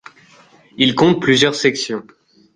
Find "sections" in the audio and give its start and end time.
1.53-2.01